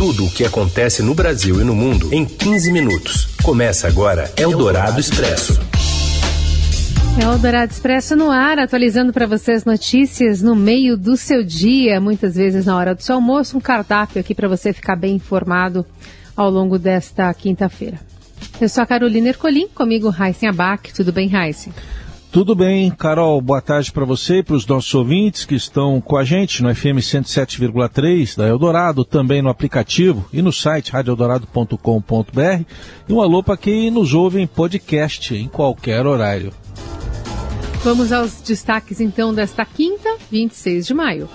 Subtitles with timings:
[0.00, 3.36] Tudo o que acontece no Brasil e no mundo em 15 minutos.
[3.42, 5.60] Começa agora Eldorado Expresso.
[7.22, 12.64] Eldorado Expresso no ar, atualizando para vocês notícias no meio do seu dia, muitas vezes
[12.64, 15.84] na hora do seu almoço, um cardápio aqui para você ficar bem informado
[16.34, 18.00] ao longo desta quinta-feira.
[18.58, 20.94] Eu sou a Carolina Ercolim, comigo Raíssen Abac.
[20.94, 21.74] Tudo bem, Raíssen?
[22.32, 23.40] Tudo bem, Carol.
[23.40, 26.72] Boa tarde para você e para os nossos ouvintes que estão com a gente no
[26.72, 32.64] FM 107,3 da Eldorado, também no aplicativo e no site radioeldorado.com.br.
[33.08, 36.52] E um alô para quem nos ouve em podcast em qualquer horário.
[37.82, 41.28] Vamos aos destaques então desta quinta, 26 de maio.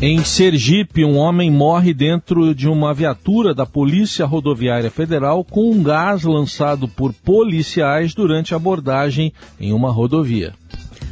[0.00, 5.82] Em Sergipe, um homem morre dentro de uma viatura da Polícia Rodoviária Federal com um
[5.82, 10.54] gás lançado por policiais durante abordagem em uma rodovia.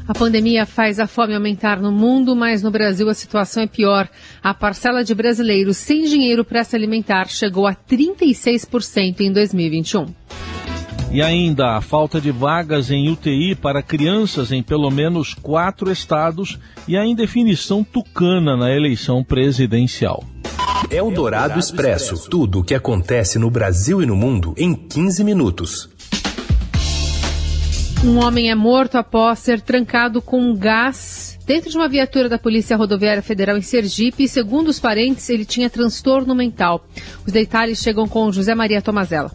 [0.07, 4.09] A pandemia faz a fome aumentar no mundo, mas no Brasil a situação é pior.
[4.41, 10.07] A parcela de brasileiros sem dinheiro para se alimentar chegou a 36% em 2021.
[11.11, 16.59] E ainda a falta de vagas em UTI para crianças em pelo menos quatro estados
[16.87, 20.25] e a indefinição tucana na eleição presidencial.
[20.91, 22.29] É o Dourado Expresso.
[22.29, 25.89] Tudo o que acontece no Brasil e no mundo em 15 minutos.
[28.05, 32.77] Um homem é morto após ser trancado com gás dentro de uma viatura da Polícia
[32.77, 36.85] Rodoviária Federal em Sergipe e, segundo os parentes, ele tinha transtorno mental.
[37.27, 39.31] Os detalhes chegam com José Maria Tomazella.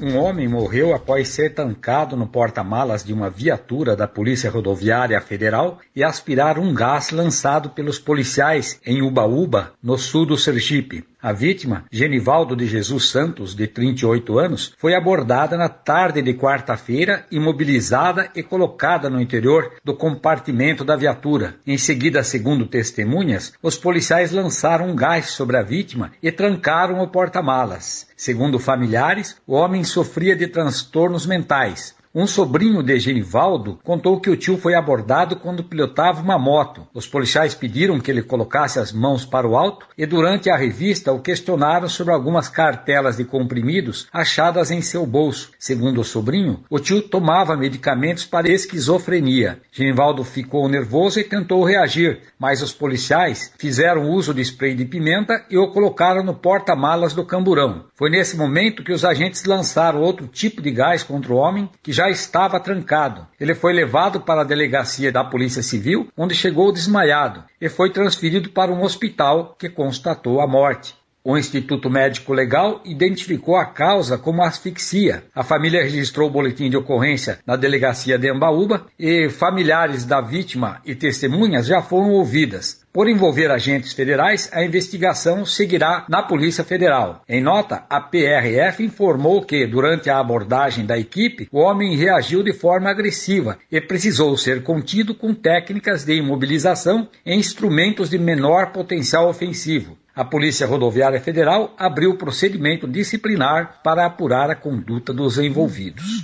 [0.00, 5.78] Um homem morreu após ser tancado no porta-malas de uma viatura da Polícia Rodoviária Federal
[5.94, 11.04] e aspirar um gás lançado pelos policiais em Ubaúba, no sul do Sergipe.
[11.22, 17.24] A vítima, Genivaldo de Jesus Santos, de 38 anos, foi abordada na tarde de quarta-feira,
[17.30, 21.54] imobilizada e colocada no interior do compartimento da viatura.
[21.66, 27.08] Em seguida, segundo testemunhas, os policiais lançaram um gás sobre a vítima e trancaram o
[27.08, 28.06] porta-malas.
[28.24, 31.94] Segundo familiares, o homem sofria de transtornos mentais.
[32.16, 36.86] Um sobrinho de Genivaldo contou que o tio foi abordado quando pilotava uma moto.
[36.94, 41.12] Os policiais pediram que ele colocasse as mãos para o alto e durante a revista
[41.12, 45.50] o questionaram sobre algumas cartelas de comprimidos achadas em seu bolso.
[45.58, 49.58] Segundo o sobrinho, o tio tomava medicamentos para esquizofrenia.
[49.72, 55.44] Genivaldo ficou nervoso e tentou reagir, mas os policiais fizeram uso de spray de pimenta
[55.50, 57.86] e o colocaram no porta-malas do camburão.
[57.96, 61.92] Foi nesse momento que os agentes lançaram outro tipo de gás contra o homem que
[61.92, 63.26] já já estava trancado.
[63.40, 68.50] Ele foi levado para a delegacia da Polícia Civil, onde chegou desmaiado, e foi transferido
[68.50, 70.94] para um hospital que constatou a morte.
[71.26, 75.24] O Instituto Médico Legal identificou a causa como asfixia.
[75.34, 80.82] A família registrou o boletim de ocorrência na delegacia de Ambaúba e familiares da vítima
[80.84, 82.84] e testemunhas já foram ouvidas.
[82.92, 87.22] Por envolver agentes federais, a investigação seguirá na Polícia Federal.
[87.26, 92.52] Em nota, a PRF informou que, durante a abordagem da equipe, o homem reagiu de
[92.52, 99.26] forma agressiva e precisou ser contido com técnicas de imobilização e instrumentos de menor potencial
[99.26, 99.96] ofensivo.
[100.16, 106.22] A Polícia Rodoviária Federal abriu procedimento disciplinar para apurar a conduta dos envolvidos.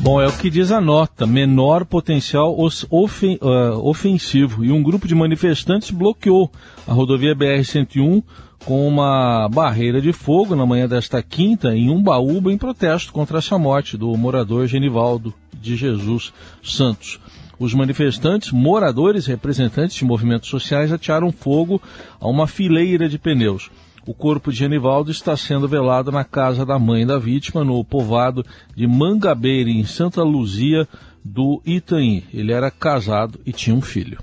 [0.00, 4.64] Bom, é o que diz a nota: menor potencial uh, ofensivo.
[4.64, 6.50] E um grupo de manifestantes bloqueou
[6.84, 8.24] a rodovia BR-101
[8.64, 13.56] com uma barreira de fogo na manhã desta quinta em Umbaúba em protesto contra essa
[13.56, 17.20] morte do morador Genivaldo de Jesus Santos.
[17.58, 21.82] Os manifestantes, moradores e representantes de movimentos sociais atearam fogo
[22.20, 23.70] a uma fileira de pneus.
[24.06, 28.46] O corpo de Genivaldo está sendo velado na casa da mãe da vítima, no povoado
[28.74, 30.88] de Mangabeira, em Santa Luzia
[31.24, 32.24] do Itanhi.
[32.32, 34.18] Ele era casado e tinha um filho.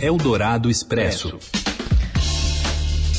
[0.00, 1.38] Eldorado Expresso.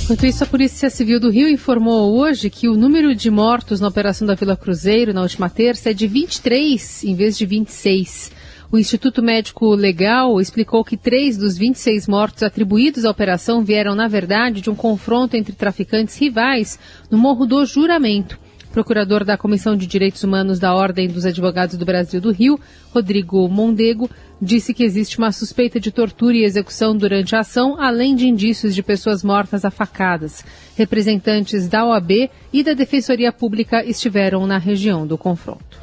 [0.04, 3.88] Enquanto isso, a Polícia Civil do Rio informou hoje que o número de mortos na
[3.88, 8.31] operação da Vila Cruzeiro na última terça é de 23 em vez de 26.
[8.72, 14.08] O Instituto Médico Legal explicou que três dos 26 mortos atribuídos à operação vieram, na
[14.08, 16.80] verdade, de um confronto entre traficantes rivais
[17.10, 18.40] no Morro do Juramento.
[18.72, 22.57] Procurador da Comissão de Direitos Humanos da Ordem dos Advogados do Brasil do Rio,
[22.94, 24.10] Rodrigo Mondego,
[24.42, 28.74] disse que existe uma suspeita de tortura e execução durante a ação, além de indícios
[28.74, 30.45] de pessoas mortas a facadas.
[30.78, 35.78] Representantes da OAB e da Defensoria Pública estiveram na região do confronto.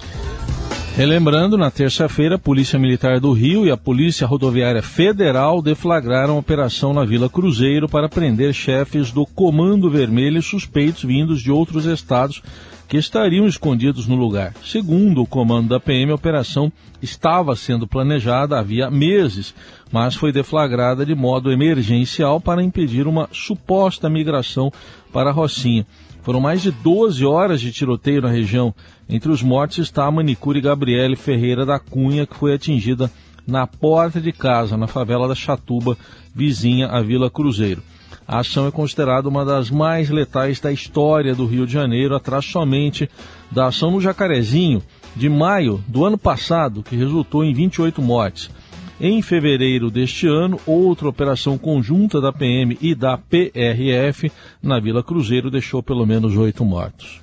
[0.99, 6.39] Relembrando, na terça-feira, a Polícia Militar do Rio e a Polícia Rodoviária Federal deflagraram a
[6.41, 12.43] operação na Vila Cruzeiro para prender chefes do Comando Vermelho suspeitos vindos de outros estados
[12.89, 14.55] que estariam escondidos no lugar.
[14.65, 19.55] Segundo o comando da PM, a operação estava sendo planejada havia meses,
[19.93, 24.73] mas foi deflagrada de modo emergencial para impedir uma suposta migração
[25.13, 25.87] para Rocinha.
[26.29, 28.75] Foram mais de 12 horas de tiroteio na região.
[29.09, 33.11] Entre os mortos está a manicure Gabriele Ferreira da Cunha, que foi atingida
[33.47, 35.97] na porta de casa, na favela da Chatuba,
[36.35, 37.83] vizinha à Vila Cruzeiro.
[38.27, 42.45] A ação é considerada uma das mais letais da história do Rio de Janeiro, atrás
[42.45, 43.09] somente
[43.51, 44.83] da ação no Jacarezinho,
[45.17, 48.51] de maio do ano passado, que resultou em 28 mortes.
[49.01, 55.53] Em fevereiro deste ano, outra operação conjunta da PM e da PRF na Vila Cruzeiro
[55.53, 57.21] deixou pelo menos oito mortos.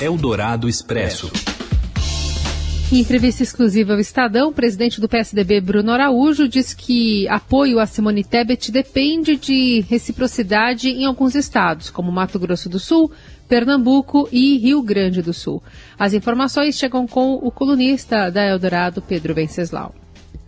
[0.00, 1.30] Eldorado Expresso.
[2.90, 7.84] Em entrevista exclusiva ao Estadão, o presidente do PSDB, Bruno Araújo, diz que apoio a
[7.84, 13.10] Simone Tebet depende de reciprocidade em alguns estados, como Mato Grosso do Sul,
[13.46, 15.62] Pernambuco e Rio Grande do Sul.
[15.98, 19.92] As informações chegam com o colunista da Eldorado, Pedro Venceslau.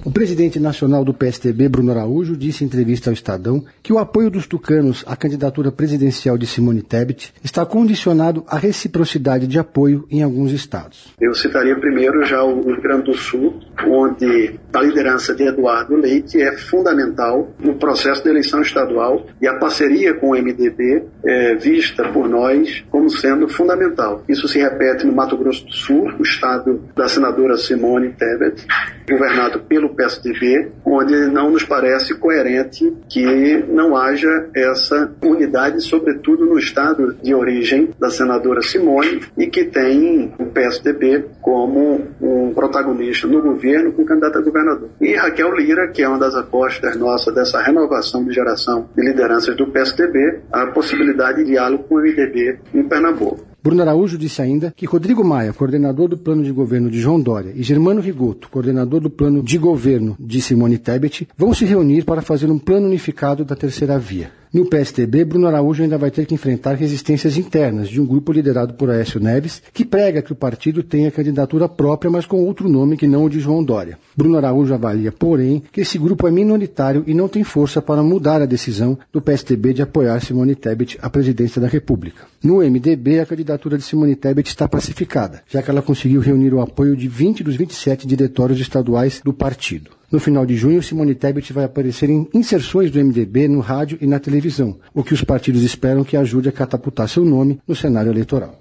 [0.08, 4.30] O presidente nacional do PSDB, Bruno Araújo, disse em entrevista ao Estadão que o apoio
[4.30, 10.22] dos tucanos à candidatura presidencial de Simone Tebet está condicionado à reciprocidade de apoio em
[10.22, 11.14] alguns estados.
[11.20, 16.40] Eu citaria primeiro já o Rio Grande do Sul, onde a liderança de Eduardo Leite
[16.40, 22.08] é fundamental no processo de eleição estadual e a parceria com o MDB é vista
[22.08, 24.24] por nós como sendo fundamental.
[24.26, 28.66] Isso se repete no Mato Grosso do Sul, o estado da senadora Simone Tebet,
[29.06, 36.56] governado pelo PSDB, onde não nos parece coerente que não haja essa unidade, sobretudo no
[36.56, 43.42] estado de origem da senadora Simone, e que tem o PSDB como um protagonista no
[43.42, 44.88] governo com candidato a governador.
[45.00, 49.56] E Raquel Lira, que é uma das apostas nossas dessa renovação de geração de lideranças
[49.56, 53.48] do PSDB, a possibilidade de diálogo com o MDB em Pernambuco.
[53.62, 57.52] Bruno Araújo disse ainda que Rodrigo Maia, coordenador do plano de governo de João Dória,
[57.54, 62.22] e Germano Rigoto, coordenador do plano de governo de Simone Tebet, vão se reunir para
[62.22, 64.30] fazer um plano unificado da terceira via.
[64.52, 68.74] No PSDB, Bruno Araújo ainda vai ter que enfrentar resistências internas de um grupo liderado
[68.74, 72.96] por Aécio Neves, que prega que o partido tenha candidatura própria, mas com outro nome
[72.96, 73.98] que não o de João Dória.
[74.16, 78.40] Bruno Araújo avalia, porém, que esse grupo é minoritário e não tem força para mudar
[78.40, 82.24] a decisão do PSDB de apoiar Simone Tebet à presidência da República.
[82.42, 86.60] No MDB, a candidatura de Simone Tebet está pacificada, já que ela conseguiu reunir o
[86.60, 89.97] apoio de 20 dos 27 diretórios estaduais do partido.
[90.10, 94.06] No final de junho, Simone Tebet vai aparecer em inserções do MDB no rádio e
[94.06, 98.10] na televisão, o que os partidos esperam que ajude a catapultar seu nome no cenário
[98.10, 98.58] eleitoral.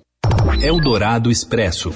[0.61, 1.93] Eldorado Expresso.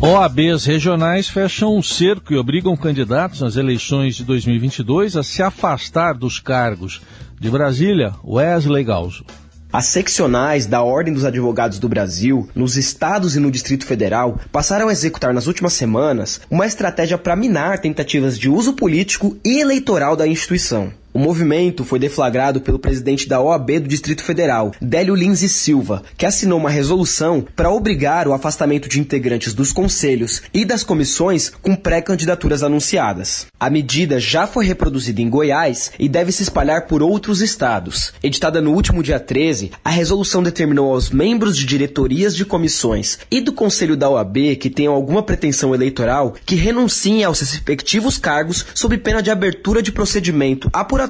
[0.00, 6.14] OABs regionais fecham um cerco e obrigam candidatos nas eleições de 2022 a se afastar
[6.14, 7.02] dos cargos.
[7.38, 9.24] De Brasília, Wesley Galzo.
[9.70, 14.88] As seccionais da Ordem dos Advogados do Brasil, nos estados e no Distrito Federal, passaram
[14.88, 20.16] a executar nas últimas semanas uma estratégia para minar tentativas de uso político e eleitoral
[20.16, 20.90] da instituição.
[21.18, 26.04] O movimento foi deflagrado pelo presidente da OAB do Distrito Federal, Délio Lins e Silva,
[26.16, 31.50] que assinou uma resolução para obrigar o afastamento de integrantes dos conselhos e das comissões
[31.60, 33.48] com pré-candidaturas anunciadas.
[33.58, 38.12] A medida já foi reproduzida em Goiás e deve se espalhar por outros estados.
[38.22, 43.40] Editada no último dia 13, a resolução determinou aos membros de diretorias de comissões e
[43.40, 48.96] do conselho da OAB que tenham alguma pretensão eleitoral que renunciem aos respectivos cargos sob
[48.98, 51.07] pena de abertura de procedimento apuratório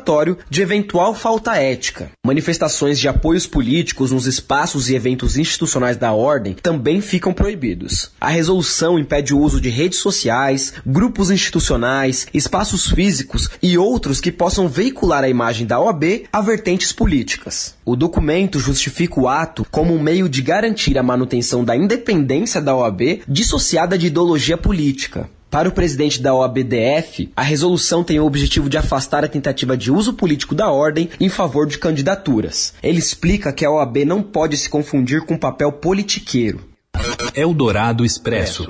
[0.49, 2.11] de eventual falta ética.
[2.25, 8.11] Manifestações de apoios políticos nos espaços e eventos institucionais da ordem também ficam proibidos.
[8.21, 14.33] A resolução impede o uso de redes sociais, grupos institucionais, espaços físicos e outros que
[14.33, 17.75] possam veicular a imagem da OAB a vertentes políticas.
[17.85, 22.77] O documento justifica o ato como um meio de garantir a manutenção da independência da
[22.77, 25.29] OAB dissociada de ideologia política.
[25.51, 29.91] Para o presidente da OABDF, a resolução tem o objetivo de afastar a tentativa de
[29.91, 32.75] uso político da ordem em favor de candidaturas.
[32.83, 36.61] Ele explica que a OAB não pode se confundir com papel politiqueiro.
[37.35, 38.69] Eldorado Expresso.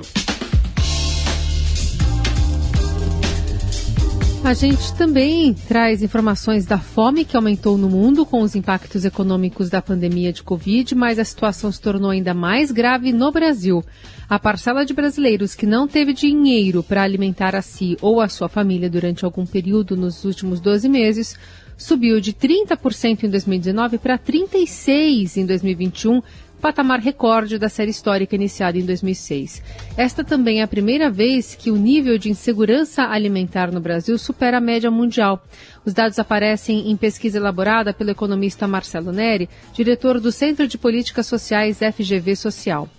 [4.41, 9.69] A gente também traz informações da fome que aumentou no mundo com os impactos econômicos
[9.69, 13.83] da pandemia de Covid, mas a situação se tornou ainda mais grave no Brasil.
[14.29, 18.47] A parcela de brasileiros que não teve dinheiro para alimentar a si ou a sua
[18.47, 21.37] família durante algum período nos últimos 12 meses
[21.77, 26.21] subiu de 30% em 2019 para 36% em 2021,
[26.59, 29.61] patamar recorde da série histórica iniciada em 2006.
[29.97, 34.57] Esta também é a primeira vez que o nível de insegurança alimentar no Brasil supera
[34.57, 35.43] a média mundial.
[35.85, 41.27] Os dados aparecem em pesquisa elaborada pelo economista Marcelo Neri, diretor do Centro de Políticas
[41.27, 42.89] Sociais FGV Social.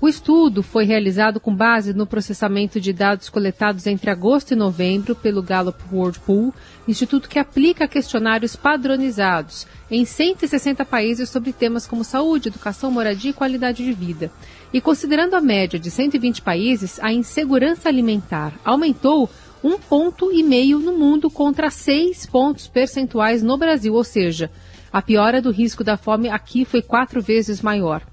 [0.00, 5.12] O estudo foi realizado com base no processamento de dados coletados entre agosto e novembro
[5.12, 6.54] pelo Gallup World Pool,
[6.86, 13.34] instituto que aplica questionários padronizados em 160 países sobre temas como saúde, educação, moradia e
[13.34, 14.30] qualidade de vida.
[14.72, 19.28] E considerando a média de 120 países, a insegurança alimentar aumentou
[19.64, 24.48] um ponto e meio no mundo contra seis pontos percentuais no Brasil, ou seja,
[24.92, 28.06] a piora do risco da fome aqui foi quatro vezes maior.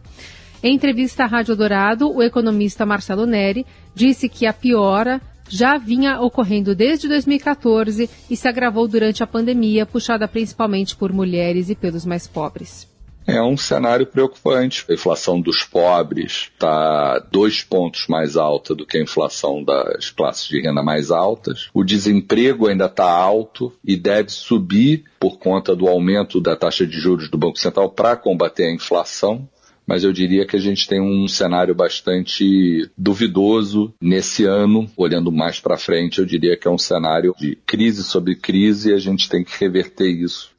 [0.66, 6.20] Em entrevista à Rádio Dourado, o economista Marcelo Neri disse que a piora já vinha
[6.20, 12.04] ocorrendo desde 2014 e se agravou durante a pandemia, puxada principalmente por mulheres e pelos
[12.04, 12.90] mais pobres.
[13.28, 14.84] É um cenário preocupante.
[14.90, 20.48] A inflação dos pobres está dois pontos mais alta do que a inflação das classes
[20.48, 21.70] de renda mais altas.
[21.76, 27.00] O desemprego ainda está alto e deve subir por conta do aumento da taxa de
[27.00, 29.48] juros do Banco Central para combater a inflação
[29.86, 35.60] mas eu diria que a gente tem um cenário bastante duvidoso nesse ano, olhando mais
[35.60, 39.30] para frente, eu diria que é um cenário de crise sobre crise e a gente
[39.30, 40.55] tem que reverter isso.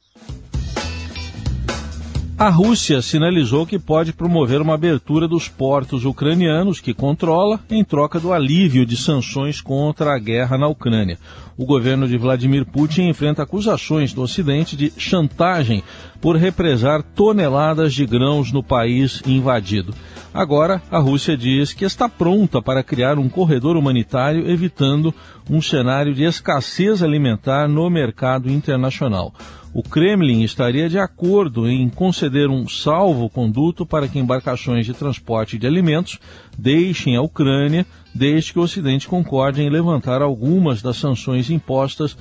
[2.39, 8.19] A Rússia sinalizou que pode promover uma abertura dos portos ucranianos que controla em troca
[8.19, 11.17] do alívio de sanções contra a guerra na Ucrânia.
[11.57, 15.83] O governo de Vladimir Putin enfrenta acusações do Ocidente de chantagem
[16.21, 19.95] por represar toneladas de grãos no país invadido.
[20.37, 25.13] Agora, a Rússia diz que está pronta para criar um corredor humanitário, evitando
[25.49, 29.33] um cenário de escassez alimentar no mercado internacional
[29.77, 35.67] o Kremlin estaria de acordo em conceder um salvo-conduto para que embarcações de transporte de
[35.67, 36.17] alimentos
[36.57, 42.17] deixem a Ucrânia, desde que o Ocidente concorde em levantar algumas das sanções impostas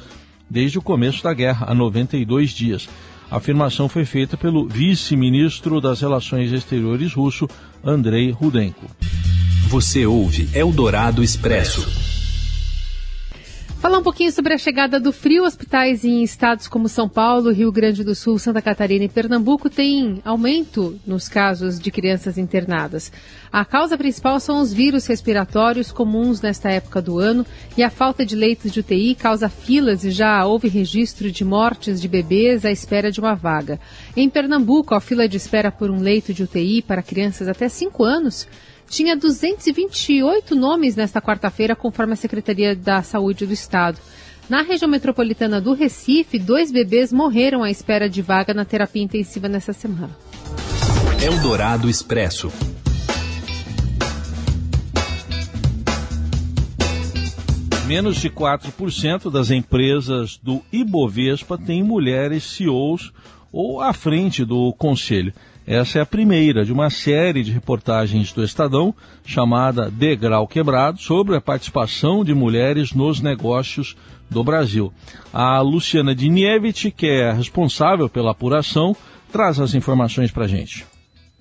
[0.50, 2.87] desde o começo da guerra, há 92 dias.
[3.30, 7.49] A afirmação foi feita pelo vice-ministro das Relações Exteriores russo,
[7.85, 8.87] Andrei Rudenko.
[9.68, 12.15] Você ouve Eldorado Expresso.
[13.87, 15.45] Falar um pouquinho sobre a chegada do frio.
[15.45, 20.21] Hospitais em estados como São Paulo, Rio Grande do Sul, Santa Catarina e Pernambuco têm
[20.25, 23.12] aumento nos casos de crianças internadas.
[23.52, 28.26] A causa principal são os vírus respiratórios comuns nesta época do ano e a falta
[28.26, 32.73] de leitos de UTI causa filas e já houve registro de mortes de bebês à
[32.73, 33.78] espera de uma vaga.
[34.16, 38.02] Em Pernambuco, a fila de espera por um leito de UTI para crianças até 5
[38.02, 38.49] anos
[38.88, 43.99] tinha 228 nomes nesta quarta-feira, conforme a Secretaria da Saúde do Estado.
[44.49, 49.49] Na região metropolitana do Recife, dois bebês morreram à espera de vaga na terapia intensiva
[49.49, 50.16] nessa semana.
[51.21, 52.52] Eldorado Expresso.
[57.87, 63.12] Menos de 4% das empresas do Ibovespa têm mulheres CEOs
[63.52, 65.33] ou à frente do conselho.
[65.66, 68.94] Essa é a primeira de uma série de reportagens do Estadão
[69.25, 73.96] chamada Degrau Quebrado sobre a participação de mulheres nos negócios
[74.30, 74.92] do Brasil.
[75.32, 78.94] A Luciana Dinievich, que é responsável pela apuração,
[79.32, 80.87] traz as informações para a gente.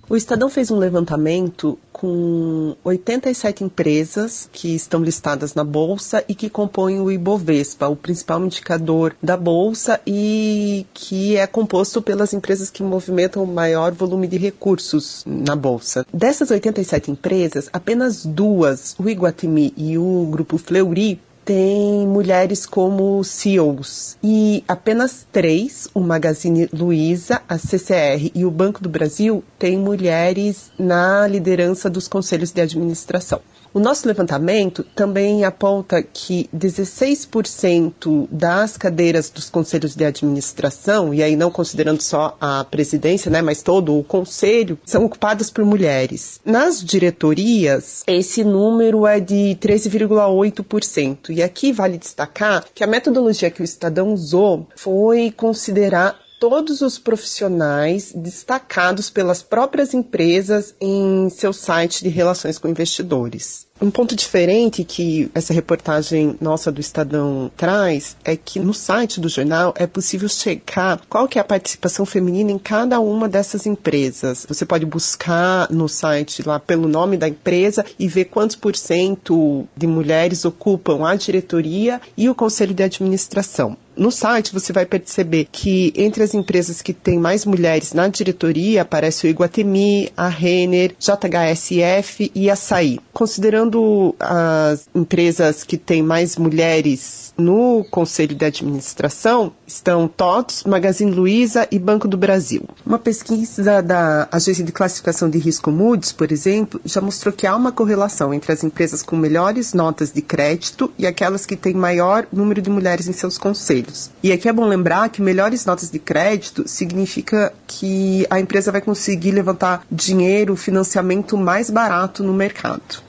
[0.09, 6.51] O Estadão fez um levantamento com 87 empresas que estão listadas na Bolsa e que
[6.51, 12.83] compõem o Ibovespa, o principal indicador da Bolsa e que é composto pelas empresas que
[12.83, 16.05] movimentam o maior volume de recursos na Bolsa.
[16.13, 24.17] Dessas 87 empresas, apenas duas, o Iguatemi e o Grupo Fleury, tem mulheres como CEOs
[24.23, 30.71] e apenas três, o Magazine Luiza, a CCR e o Banco do Brasil, têm mulheres
[30.77, 33.41] na liderança dos conselhos de administração.
[33.73, 41.35] O nosso levantamento também aponta que 16% das cadeiras dos conselhos de administração, e aí
[41.35, 46.39] não considerando só a presidência, né, mas todo o conselho, são ocupadas por mulheres.
[46.45, 51.29] Nas diretorias, esse número é de 13,8%.
[51.29, 56.99] E aqui vale destacar que a metodologia que o Estadão usou foi considerar todos os
[56.99, 63.65] profissionais destacados pelas próprias empresas em seu site de relações com investidores.
[63.81, 69.27] Um ponto diferente que essa reportagem nossa do Estadão traz é que no site do
[69.27, 74.45] jornal é possível checar qual que é a participação feminina em cada uma dessas empresas.
[74.47, 79.67] Você pode buscar no site lá pelo nome da empresa e ver quantos por cento
[79.75, 83.75] de mulheres ocupam a diretoria e o conselho de administração.
[83.97, 88.81] No site você vai perceber que entre as empresas que têm mais mulheres na diretoria
[88.81, 92.99] aparece o Iguatemi, a Renner, JHSF e a Açaí.
[93.13, 101.67] Considerando as empresas que têm mais mulheres no conselho de administração estão TOTS, Magazine Luiza
[101.71, 102.63] e Banco do Brasil.
[102.85, 107.55] Uma pesquisa da Agência de Classificação de Risco Moody's, por exemplo, já mostrou que há
[107.55, 112.27] uma correlação entre as empresas com melhores notas de crédito e aquelas que têm maior
[112.31, 113.84] número de mulheres em seus conselhos.
[114.21, 118.81] E aqui é bom lembrar que melhores notas de crédito significa que a empresa vai
[118.81, 123.03] conseguir levantar dinheiro, financiamento mais barato no mercado.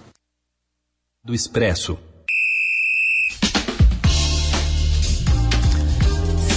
[1.24, 1.98] Do Expresso.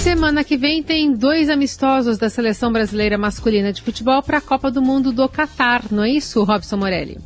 [0.03, 4.71] Semana que vem tem dois amistosos da seleção brasileira masculina de futebol para a Copa
[4.71, 7.17] do Mundo do Catar, não é isso, Robson Morelli?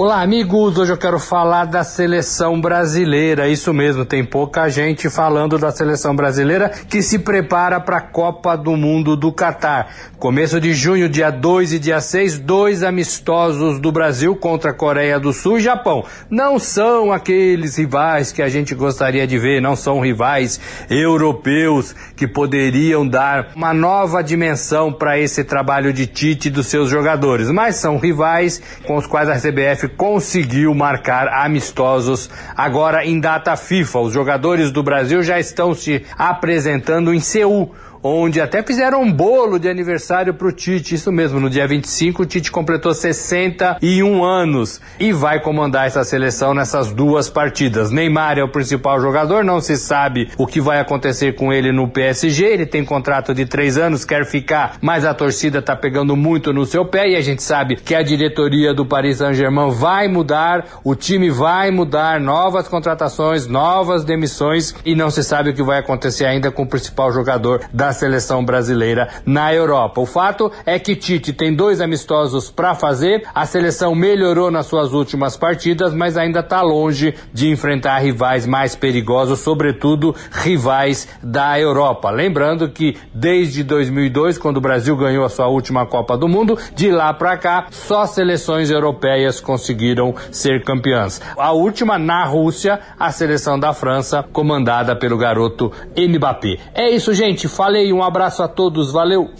[0.00, 0.78] Olá, amigos.
[0.78, 3.48] Hoje eu quero falar da seleção brasileira.
[3.48, 8.56] Isso mesmo, tem pouca gente falando da seleção brasileira que se prepara para a Copa
[8.56, 9.92] do Mundo do Catar.
[10.16, 15.18] Começo de junho, dia 2 e dia 6, dois amistosos do Brasil contra a Coreia
[15.18, 16.04] do Sul e Japão.
[16.30, 22.28] Não são aqueles rivais que a gente gostaria de ver, não são rivais europeus que
[22.28, 27.74] poderiam dar uma nova dimensão para esse trabalho de Tite e dos seus jogadores, mas
[27.74, 33.98] são rivais com os quais a CBF conseguiu marcar amistosos agora em data FIFA.
[34.00, 39.58] Os jogadores do Brasil já estão se apresentando em Seul onde até fizeram um bolo
[39.58, 40.94] de aniversário para o Tite.
[40.94, 46.54] Isso mesmo, no dia 25 o Tite completou 61 anos e vai comandar essa seleção
[46.54, 47.90] nessas duas partidas.
[47.90, 51.88] Neymar é o principal jogador, não se sabe o que vai acontecer com ele no
[51.88, 52.44] PSG.
[52.44, 56.64] Ele tem contrato de três anos, quer ficar, mas a torcida está pegando muito no
[56.64, 60.94] seu pé e a gente sabe que a diretoria do Paris Saint-Germain vai mudar, o
[60.94, 66.24] time vai mudar, novas contratações, novas demissões e não se sabe o que vai acontecer
[66.24, 70.02] ainda com o principal jogador da da seleção brasileira na Europa.
[70.02, 74.92] O fato é que Tite tem dois amistosos para fazer, a seleção melhorou nas suas
[74.92, 82.10] últimas partidas, mas ainda está longe de enfrentar rivais mais perigosos, sobretudo rivais da Europa.
[82.10, 86.90] Lembrando que desde 2002, quando o Brasil ganhou a sua última Copa do Mundo, de
[86.90, 91.22] lá para cá, só seleções europeias conseguiram ser campeãs.
[91.38, 96.58] A última na Rússia, a seleção da França, comandada pelo garoto Mbappé.
[96.74, 97.48] É isso, gente.
[97.48, 99.30] Falei falei, um abraço a todos, valeu!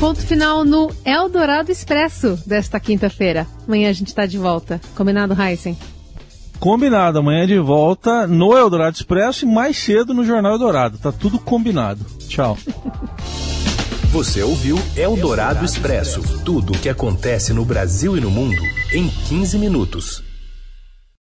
[0.00, 3.46] Ponto final no Eldorado Expresso desta quinta-feira.
[3.68, 4.80] Amanhã a gente está de volta.
[4.96, 5.76] Combinado, Heisen?
[6.58, 10.98] Combinado, amanhã de volta no Eldorado Expresso e mais cedo no Jornal Eldorado.
[10.98, 12.04] Tá tudo combinado.
[12.26, 12.56] Tchau.
[14.10, 18.60] Você ouviu Eldorado Expresso tudo o que acontece no Brasil e no mundo
[18.92, 20.31] em 15 minutos.